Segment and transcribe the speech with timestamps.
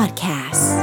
[0.00, 0.80] Podcast.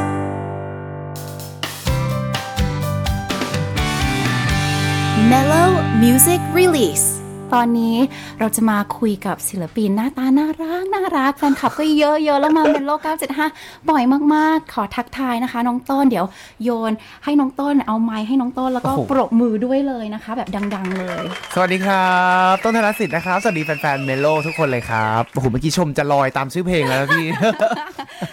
[5.28, 7.17] Mellow Music Release
[7.56, 7.96] ตอนนี้
[8.40, 13.00] เราจะมาคุยกับศิลปินหน้าตาน่ารักน่ารักแฟนคลับก็เยอะๆแล้วมาเป็นโลก
[13.44, 14.04] 975 บ่อย
[14.34, 16.26] มากๆ ขอทักทายนะคะ น้องต้นเดี๋ยว
[16.64, 16.92] โยน
[17.24, 21.24] ให้น้องต้นเอาไม้ให้น้องต้นแล้วก็โอ้โห ปรบมือด้วยเลยนะคะ แบบดัง ๆ เลย
[21.54, 22.18] สวัสดีครั
[22.52, 27.26] บ ต้นธนสิทธิ์นะครับ สวัสดีแฟนๆเมโลทุกคนเลยครับโอ้โหเมื่อกี้ชมจะลอยตามชื่อเพลงแล้วนะพี่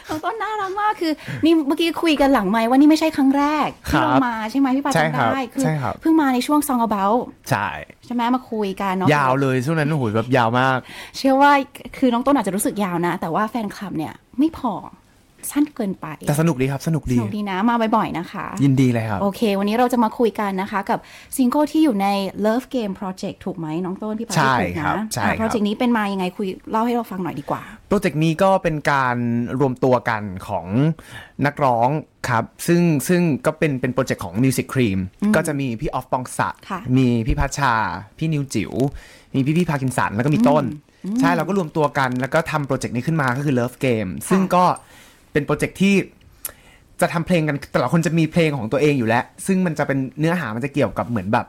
[0.09, 1.13] น้องต้นน่ารักมากคือ
[1.45, 7.21] นี่เมื่อกี้คุยกันหลังไมค์ว่านี่ไม่ใช่ครั้งแรกที่เราครับมาใช่ไหมพี่ปาใช่จำครับได้คืใช่ครับ เพิ่งมาในช่วง Song About
[7.51, 7.69] ใช่
[8.05, 10.79] ใช่ไหมมาคุยกันเนาะยาวเลยช่วงนั้นโอ้โหแบบยาวมาก
[11.17, 11.53] เชื่อว่า
[11.97, 14.75] คือน้องต้นอาจจะรู้สึกยาวนะ แต่ว่าแฟนคลับเนี่ยไม่พอ
[15.51, 20.99] สั้นเกินไป แต่สนุกดีครับ สนุกสดีนุกดีนะ มาบ่อยๆนะคะ ยินดีเลยครับ โอเค วันนี้เราจะมาคุยกันนะคะ กับ
[21.37, 22.07] ซิงเกิลที่อยู่ใน
[22.47, 29.17] Love Game Project ถูกไหมน้องต้นพี่ปาใช่ที่ถูกครับนะใช่ครับโปรเจกต์นี้เป็นมายังไงคุยเล่าให้เราฟังหน่อยดีกว่า โปรเจกต์นี้ก็เป็นการ
[29.61, 30.67] รวมตัวกันของ
[31.47, 31.89] นักร้อง
[32.29, 34.99] ครับซึ่งซึ่งก็เป็นเป็นโปรเจกต์ของ Music Cream
[35.37, 37.75] ก็จะมีพี่ออฟปองศักดิ์ค่ะมีพี่พัชชา
[38.19, 38.73] พี่นิวจิ๋ว
[39.35, 40.65] มีพี่พี่พาคินสันแล้วก็มีต้น
[41.21, 44.65] ใช่เราก็รวมตัวกันแล้วก็ทำโปรเจกต์นี้ขึ้นมาก็คือ Love Game ซึ่งก็
[45.35, 45.95] เป็นโปรเจกต์ที่
[47.01, 51.47] จะทำเพลงกันแต่ละคนจะมีเพลงของตัวเองอยู่แล้ว ซึ่งมันจะเป็นเนื้อหามันจะเกี่ยวกับเหมือนแบบ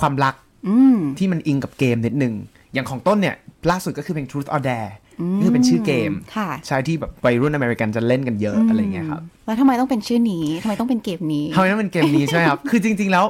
[0.00, 0.34] ความรัก
[0.68, 2.34] อืมที่มันอิงกับเกมนิดนึง
[2.72, 3.36] อย่างของต้นเนี่ย
[3.70, 4.90] ล่าสุดก็คือเพลง Truth or Dare
[5.36, 13.24] นี่คือเป็นชื่อเกมค่ะใช่ที่แบบวัยรุ่นอเมริกันจะเล่นกันเยอะอะไรเงี้ยครับ แล้วทำไมต้องเป็นชื่อนี้ทำไมต้องเป็นเกมนี้ทำไมต้องเป็นเกมนี้ใช่ไหมครับ คือจริง ๆ แล้ว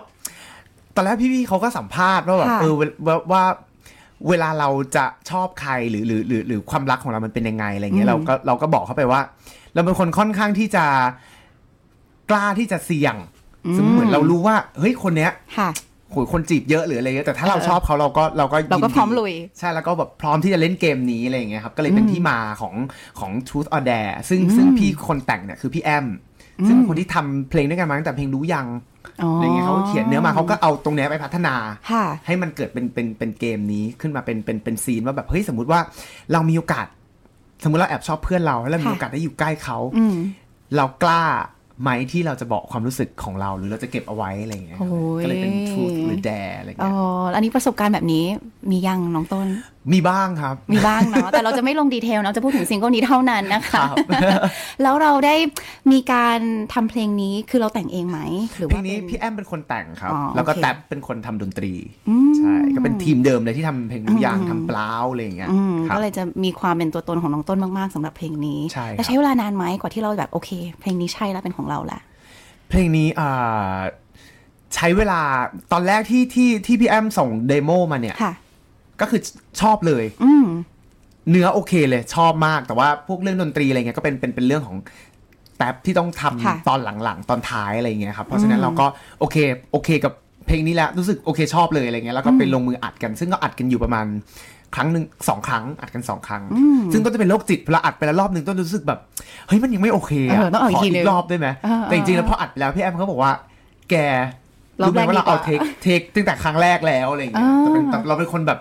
[0.94, 3.42] ตอนแรกพี่ๆเขาก็สัมภาษณ์ว่าแบบค่ะเออเวว่าว่า
[4.28, 9.20] เวลาเราจะชอบใครหรือหรือหรือหรือความรักของเรามันเป็นยังไงอะไรเงี้ยเราก็เราก็บอกเขาไปว่า
[9.77, 10.84] เราเป็นคนค่อนข้างที่จะ
[12.30, 13.14] กล้าที่จะเสี่ยง
[13.77, 15.70] สมมติเหมือนเรารู้ว่า เฮ้ยคนเนี้ยค่ะ
[16.10, 22.74] โหยคนจีบเยอะหรืออะไรเงี้ยแต่ถ้าเราชอบเขาเราก็เราก็เราก็ยินดีพร้อมลุย ใช่แล้วก็แบบพร้อมที่จะเล่นเกมนี้อะไรอย่างเงี้ยครับ ก็เลยเป็นที่มาของ
[23.20, 26.06] ของ Truth or Dare ซึ่งซึ่งพี่คนแต่งเนี่ยคือพี่แอม
[26.66, 28.66] ซึ่งเป็นคนที่ทำเพลงด้วยกันมาตั้งแต่เพลงรู้ยัง
[29.22, 31.54] อ๋อออะไรเงี้ยเขาก็เขียนเนื้อมาเขาก็เอาตรงเนี้ยไปพัฒนา
[31.91, 35.81] ค่ะให้มันเกิดเป็นเป็นเป็นเกมนี้ขึ้นมาเป็นเป็นเป็นซีนว่าแบบเฮ้ยสมมุติว่า
[36.32, 36.87] เรามีโอกาส
[37.62, 40.17] สมมุติเราแอบชอบเพื่อนเราแล้วเรามีค่ะโอกาสได้อยู่ใกล้เขาอืม
[40.77, 41.25] เรากล้า
[41.82, 48.25] ไหมที่เราจะบอกความรู้สึกของเราหรือเราจะเก็บเอาไว้อะไรเงี้ยครับโอ้ยก็เลยเป็น truth หรือ dare อะไรอ๋เงี้อยอันนี้ประสบการณ์แบบนี้
[48.70, 49.48] มียังน้องต้น
[49.92, 53.97] มีบ้างครับ มีบ้างเนาะแต่เราจะไม่ลง detail เนาะจะพูดถึงซิงเกิลนี้เท่านั้นนะคะครับ
[54.82, 55.34] แล้วเราได้
[55.92, 56.41] มีการ
[56.75, 58.20] ทำเพลงนี้คือเราแต่งเองไหม
[58.56, 61.72] หรือเพลว่างนี้เป็นพี่แอมเป็นคนแต่งครับอ๋อแล้วก็โอเคแท็บเป็นคนทำดนตรี
[62.08, 70.50] อืมใช่ก็เป็นทีมเดิมเลยที่ทำเพลงรู้ยังทำเปล่าอะไรอย่างเงี้ยอืมครับก็เลยจะมีความเป็นตัวตนของน้องต้นมากๆสำหรับเพลงนี้ใช่ครับแล้วใช้เวลานานไหมกว่าที่เราแบบโอเค
[70.81, 72.00] เพลงนี้ใช่แล้วเป็นของเราแหละ
[72.69, 73.77] เพลงนี้อ่า
[74.75, 75.21] ใช้เวลา
[75.72, 78.32] ตอนแรกที่ที่ที่พี่แอมส่งเดโมมาเนี่ยค่ะ
[79.00, 79.21] ก็คือ
[79.60, 80.47] ชอบเลย อืม
[81.31, 84.76] เนื้อโอเคเลยชอบมากแต่ว่าพวกเรื่องดนตรีอะไรเงี้ยก็เป็นเป็นเป็นเรื่องของ
[85.56, 88.87] แท็บที่ต้องทำค่ะตอนหลังๆ ตอนท้ายอะไรเงี้ยครับเพราะฉะนั้นเราก็
[89.21, 89.37] โอเค
[89.72, 90.12] โอเคกับ
[90.47, 94.06] เพลงนี้แหละรู้สึกโอเคชอบเลยอะไรเงี้ยแล้วก็ไปลงมืออัดกัน ซึ่งก็อัดกันอยู่ประมาณ
[94.75, 96.43] ครั้งหนึ่งสองครั้ง อัดกันสองครั้ง
[96.93, 99.00] ซึ่งต้นจะเป็นโรคจิตเวลาอัดไปแล้วรอบหนึ่งต้นรู้สึกแบบ
[99.48, 103.32] เฮ้ยมันยังไม่โอเคเออต้องเอาอีกทีนึงรอบได้ไหมเออแต่จริงๆแล้วพออัดไปแล้วพี่แอมเขาบอกว่า
[103.91, 103.94] แก
[104.80, 108.58] รอบรู้ไหแรมกว่าเราดีกว่าเอา take take ตั้งแต่ครั้งแรกแล้วอะไรเงี้ยแต่เป็นแต่เราเป็นคนแบบ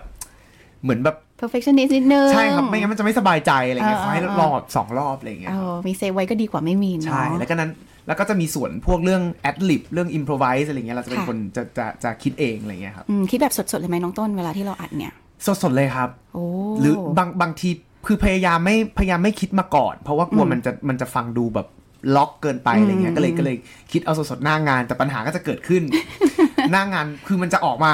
[0.82, 7.70] เหมือนแบบ perfectionist นิดนึงใช่ครับ ไม่งั้นมันจะไม่สบายใจอะไรเงี้ยเออขอให้เออรอบสองรอบอะไรเงี้ยเอครับอมี save ไว้ก็ดีกว่าไม่มีเนาะใช่แล้วก็นั้น
[8.06, 15.12] แล้วก็จะมีส่วนพวกเรื่อง ad-lib เรื่อง improvise อะไรเงี้ยเราจะเป็นค่ะคนจะจะจะคิดเองอะไรเงี้ยครับอืมคิดแบบสดๆเลยไหมน้องต้นเวลาที่เราอัดเนี่ย
[15.62, 16.44] สดๆเลยครับโอ้
[16.80, 17.68] หรือบางบางที
[18.06, 21.66] คือพยายามไม่พยายามไม่คิดมาก่อน เพราะว่ากลัวมันจะมันจะฟังดูแบบ
[22.16, 23.56] ล็อกเกินไปอะไรเงี้ยก็เลยก็เลย
[23.92, 25.82] คิดเอาสดๆหน้างาน แต่ปัญหาก็จะเกิดขึ้น
[26.72, 27.92] หน้างานคือมันจะออกมา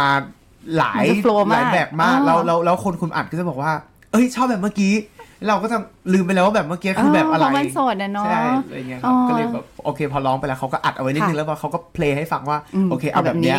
[0.76, 3.72] หลายมันจะ flow หลายมากแบบมากอ๋อแล้วแล้วแล้วคนคุมอัดก็จะบอกว่า
[4.12, 4.92] เอ้ยชอบแบบเมื่อกี้
[5.48, 5.78] เราก็จะ
[6.12, 13.58] ลืมไปแล้วว่าแบบเมื่อกี้คือแบบอะไรเพราะมันสดนะเนาะใช่อะไรเงี้ยคอ๋รับอก็เลยแบบโอเคพอร้องไปแล้วเขาก็อัดเอาไว้นิดนึงค่ะแล้วพอเขาก็เพลงให้ฟังว่ามโอเคเอาแบบเนี้ย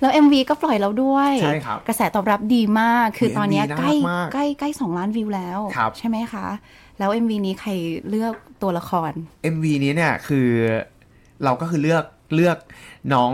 [0.00, 6.46] แล้ว MV ก็ปล่อยแล้วด้วยใช่ครับกระแสตอบรับดีมาก คือ MV ตอนเนี้ยน่าใกรัล้กมากใกล้ใกล้สองล้านวิวแล้วครับใช่ไหมคะ
[6.98, 7.70] แล้ว MV นี้ใคร
[8.08, 9.12] เลือกตัวละคร
[9.54, 10.48] MV นี้เนี่ยคือ
[11.44, 12.04] เราก็คือเลือก
[12.34, 12.58] เลือก
[13.14, 13.32] น้อง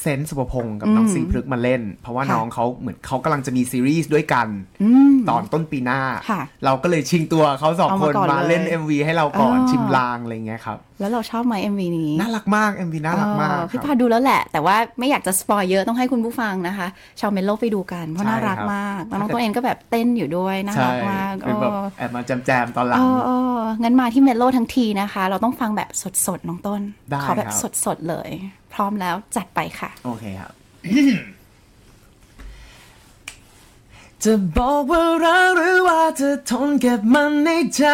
[0.00, 4.48] เซนต์สุภพงศ์กับน้องอืมสิงห์พฤกษ์มาเล่น เพราะว่าค่ะน้องเขาเหมือนเขากำลังจะมีซีรีส์ด้วยกัน
[4.82, 6.00] อืมตอนต้นปีหน้า
[6.30, 16.88] ค่ะเราก็เลยชิงตัวเขาสองเอาคมานก่อนมาเล่นเลย MV ให้เราก่อนอ๋อชิมลางอะไรเงี้ยครับแล้วเราชอบไหม MV นี้ น่ารักมาก MV น่ารักมากเออพี่คพารับดูแล้วแหละ แต่ว่าไม่อยากจะสปอยเยอะต้องให้คุณผู้ฟังนะคะ
[17.20, 25.90] ชาวเมโลไปดูกัน เพราะใช่น่ารักครับมากแล้วน้องตัวเองก็แบบเต้นอยู่ด้วยน่าใช่รักมากเป็นแบบเออแอบมาแจมๆตอนหลังเองเอองั้นมาที่เมโลทั้งทีนะคะ เราต้องฟังแบบ
[26.26, 26.80] สดๆน้องต้น
[27.10, 28.30] ได้ขอแบบครับสดๆเลย
[28.67, 30.52] พ ร้อมแล้วจัดไปค่ะ โอเคครับ
[34.24, 37.84] จะบอกว่ารักหรือว่าจะทนเก็บมันในใจ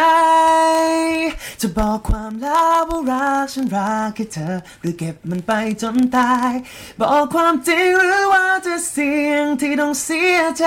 [1.61, 5.53] จะบอกความลับว่ารักฉันรักแค่เธอ หรือเก็บมันไป
[5.83, 6.53] จนตาย
[7.01, 10.67] บอกความจริงหรือว่าจะเสี่ยงที่ต้องเสียใจ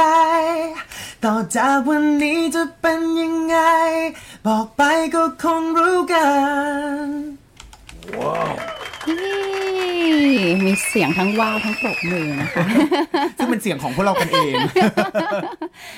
[1.24, 3.58] ต่อจากวันนี้จะเป็นยังไง
[4.48, 4.82] บอกไป
[5.16, 6.28] ก็คงรู้กั
[7.04, 7.06] น
[9.08, 9.57] นี่
[10.66, 12.66] มีเสียงทั้งว้าวทั้งปรบมือนะคะ
[13.38, 14.54] ซึ่งเป็นเสียงของพวกเรากันเอง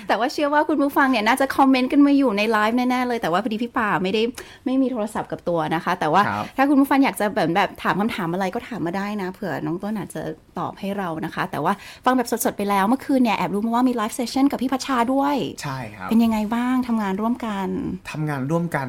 [0.08, 4.22] แต่ว่าเชื่อว่าคุณผู้ฟังเนี่ยน่าจะคอมเมนต์กันมาอยู่ในไลฟ์แน่ๆเลย แต่ว่าพอดีพี่ป่าไม่ได้
[4.66, 10.22] ไม่มีโทรศัพท์กับตัวนะคะ แต่ว่าครับถ้าคุณผู้ฟังอยากจะแบบแบบถามคำถามอะไรก็ถามมาได้นะ เผื่อน้องต้นอาจจะ
[10.60, 11.74] ตอบให้เรานะคะ แต่ว่า
[12.06, 17.68] ฟังแบบสดๆไปแล้วเมื่อคืนเนี่ยแอบรู้มาว่ามี live session กับพี่พัชชาด้วยใช่ครับเป็นยังไงบ้างทำงานร่วมกัน
[18.12, 18.88] ทำงานร่วมกัน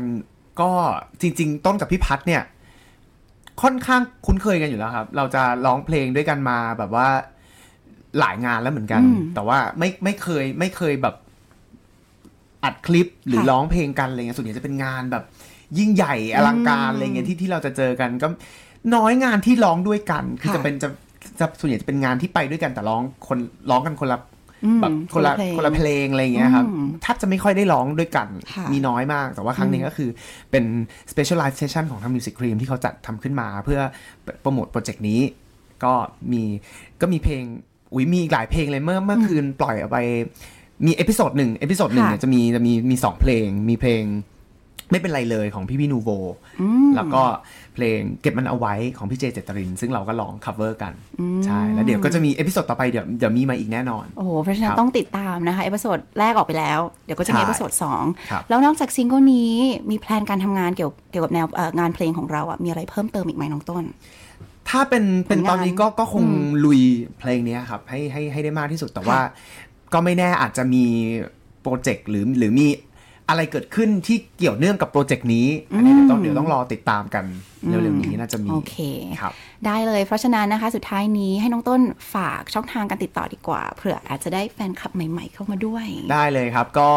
[0.61, 0.70] ก็
[1.20, 2.43] จริง ๆ ต้นกับพี่พัฒน์เนี่ย
[3.62, 7.08] ค่อนข้างคุ้นเคยกันอยู่แล้วครับ เราจะร้องเพลงด้วยกันมาแบบว่า
[8.18, 11.14] หลายงานแล้วเหมือนกันอืมแต่ว่าไม่ไม่เคยไม่เคยแบบ
[12.64, 15.24] อัดคลิปหรือค่ะร้องเพลงกันอะไรเงี้ยส่วนใหญ่จะเป็นงานแบบ
[15.78, 18.26] ยิ่งใหญ่อลังการอะไรเงี้ยที่ที่เราจะเจอกัน ก็
[18.94, 20.88] น้อยงานที่ร้องด้วยกัน คือค่ะจะเป็นจะ
[21.40, 23.38] จะส่วนใหญ่จะเป็นงานที่ไปด้วยกันแต่ร้องคน
[23.70, 24.29] ร้องกันคนละอืม
[24.82, 30.10] แบบคนละเพลงคนละเพลงอะไรอย่างเงี้ยครับอืมแทบจะไม่ค่อยได้ร้องด้วยกันค่ะมีน้อยมาก แต่ว่าครั้งนี้ก็คือ
[30.50, 30.64] เป็น
[31.10, 33.80] specialized session ของทาง Music Cream ที่เขาจัดทำขึ้นมาเพื่อ
[34.40, 35.20] โปรโมทโปรเจกต์นี้
[35.84, 35.92] ก็
[36.32, 36.42] มี
[37.00, 37.42] ก็มีเพลง
[37.92, 39.98] อุ้ยมีอีกหลายเพลงเลยเมื่อเมื่อคืนปล่อยออกไป
[40.86, 44.02] มี episode หนึ่ง episode หนึ่งค่ะเนี่ยจะมีจะมีมีสองเพลงมีเพลง
[44.90, 46.10] ไม่เป็นไรเลยของพี่พี่นูโว
[46.60, 47.22] อืมแล้วก็
[47.75, 59.52] เพลงเก็บมันเอาไว้ของพี่เจเจตริน ซึ่งเราก็ร้อง cover กันอืมใช่แล้วเดี๋ยวก็จะมี episode ต่อไปเดี๋ยวเดี๋ยวมีมาอีกแน่นอน โอ้โหเพราะฉะนั้นครับต้องติดตามนะคะ episode แรกออกไปแล้ว เดี๋ยวก็จะมีใช่เอพิโซดสองครับแล้วนอกจากซิงเกิลนี้
[59.90, 63.84] มี plan การทำงานเกี่ยวเกี่ยวกับแนวเอ่องานเพลงของเราอะมีอะไรเพิ่มเติมอีกไหมน้องต้น
[64.70, 66.81] ถ้าเป็นเป็นผลงานตอนนี้ก็ก็คงอืมลุย
[67.19, 69.20] เพลงเนี้ยครับให้ให้ให้ได้มากที่สุดแต่ว่า
[69.92, 70.84] ก็ไม่แน่อาจจะมี
[71.62, 72.66] โปรเจกต์หรือหรือมี
[73.30, 75.46] อะไรเกิดขึ้นที่เกี่ยวเนื่องกับโปรเจกต์นี้
[75.76, 77.24] อันนี้เดี๋ยวต้องเดี๋ยวต้องรอติดตามกัน
[77.68, 78.76] เร็วๆนี้น่าจะมีโอเค
[79.20, 79.32] ครับ
[79.66, 81.80] ได้เลยเพราะฉะนั้นนะคะ สุดท้ายนี้ให้น้องต้น
[82.14, 86.90] ฝากช่องทางการติดต่อดีกว่าเผื่ออาจจะได้แฟนคลับใหม่ ๆ เข้ามาด้วย ได้เลยครับ ก็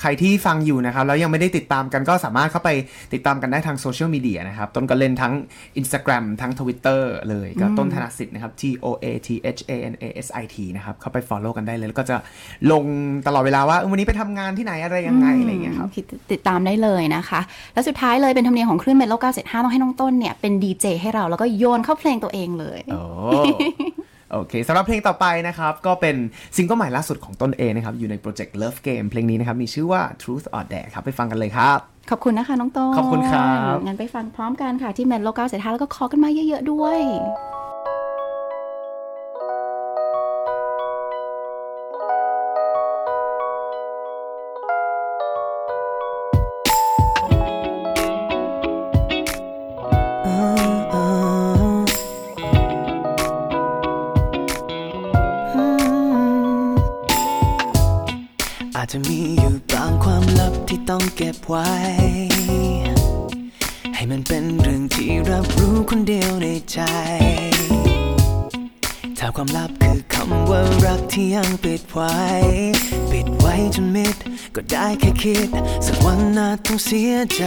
[0.00, 2.70] ใครที่ฟังอยู่นะครับ แล้วยังไม่ได้ติดตามกันก็สามารถเข้าไป
[3.14, 5.32] ติดตามกันได้ทางโซเชียลมีเดียนะครับ ต้นก็เล่นทั้ง
[5.80, 7.00] Instagram ทั้ง Twitter
[7.30, 11.88] เลยก็ต้นธนสิทธิ์นะครับ T O A T H A N A S I T นะครับเข้าไป Follow กันได้เลย
[11.88, 12.16] แล้วก็จะ
[12.72, 12.84] ลง
[13.26, 17.40] ตลอดเวลาว่าเออวันนี้ไปทำงานที่ไหนอะไรยังไงอะไรอย่างเงี้ยครับติดติดตามได้เลยนะคะ
[17.74, 23.00] แล้วสุดท้ายเลยเป็นธรรมเนียมของคลื่นเมโล975ต้องให้น้องต้นเนี่ยเป็นดีเจให้เราแล้วก็โยนเข้าเพลงตัวเองเลยโอ้
[24.32, 26.16] โอเคสำหรับเพลงต่อไปนะครับ ก็เป็น
[26.56, 31.78] ซิงเกิลใหม่ล่าสุดของต้นเองนะครับ อยู่ในโปรเจกต์ Love Game เพลงนี้นะครับ มีชื่อว่า Truth or Dare ครับ ไปฟังกันเลยครับ
[32.10, 36.98] ขอบคุณนะคะ น้องต้นขอบคุณครับงั้นไปฟังพร้อมกันค่ะที่เมโล975แล้วก็ขอกันมาเยอะ ๆ ด้วย
[58.90, 61.70] จจะมีอยู่บางความลับที่ต้องเก็บไว้
[63.94, 66.80] ให้มันเป็นเรื่องที่รับรู้คนเดียวในใจ
[69.18, 72.14] ถ้าความลับคือคำว่ารักที่ยังปิดไว้
[73.12, 74.16] ปิดไว้จนมิด
[74.54, 75.48] ก็ได้แค่คิด
[75.86, 77.42] สักวันอาต้องเสียใจ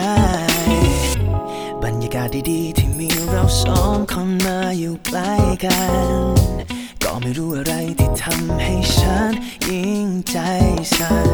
[1.83, 5.33] บรรยากาศดีๆ ที่มีเราสองคนมาอยู่ใกล้
[5.65, 5.79] กั
[6.09, 6.80] น
[7.13, 9.31] ก็ไม่รู้อะไรที่ทำให้ฉัน
[9.69, 10.37] ยิ่งใจ
[10.97, 11.27] สั่น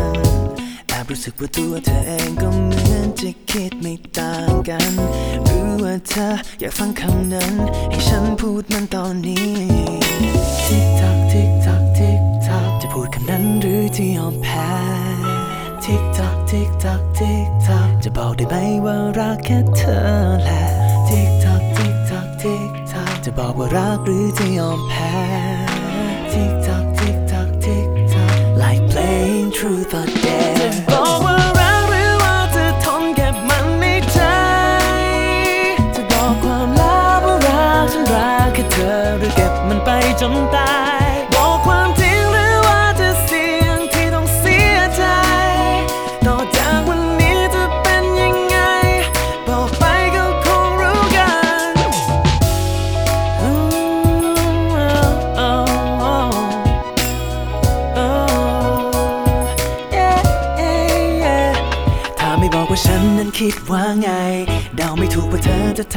[0.88, 4.92] แอบรู้สึกว่าตัวเธอเองก็เหมือนจะคิดไม่ต่างกัน
[5.44, 6.28] หรือว่าเธอ
[6.60, 7.54] อยากฟังคำนั้น
[7.90, 9.50] ให้ฉันพูดมันตอนนี้
[10.66, 14.70] ทิกทักทิกทักทิกทักจะพูดคำนั้นหรือจะยอมแพ้
[15.84, 18.56] ทิกทักทิกทักทิกทักจะบอกได้ไหม
[18.86, 19.98] ว่ารักแค่เธอ
[20.44, 20.64] แหละ
[21.08, 21.37] ทิกทักทิกทักทิกทักจะ
[23.40, 25.16] บอกว่ารักหรือจะยอมแพ้
[26.32, 30.97] ทิกทักทิกทักทิกทัก like playing truth or dare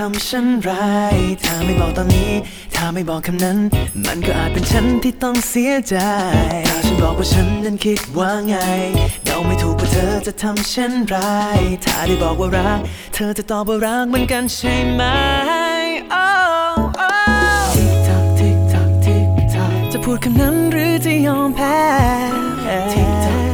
[0.05, 2.33] ทำฉันไรายถ้าไม่บอกตอนนี้
[2.75, 3.59] ถ้าไม่บอกคำนั้น
[4.07, 5.97] มันก็อาจเป็นฉันที่ต้องเสียใจ
[6.69, 8.57] ถ้าฉันบอกว่าฉันนั้นคิดว่าไง
[9.25, 12.79] เดาไม่ถูกว่าเธอจะทำฉันไราย ถ้าได้บอกว่ารัก
[13.15, 15.03] เธอจะตอบว่ารักเหมือนกันใช่ไหม
[16.25, 16.75] Oh,
[17.09, 21.81] oh ทิกทักทิกทักทิกทักจะพูดคำนั้นหรือจะยอมแพ้
[22.93, 23.50] ทิกทักทิกทัก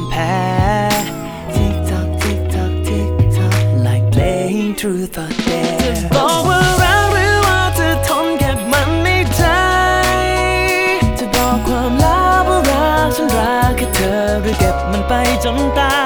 [0.00, 0.36] มแพ้
[1.54, 3.54] ทิกทักทิกทักทิกทัก
[3.86, 9.42] like playing truth or dare จะบอกว่ารักหรือว่าจะทนเก็บมันในใจ
[11.18, 15.12] จะบอกความลับว่ารักฉันรักแค่เธอหรือเก็บมันไป
[15.44, 16.05] จนตาย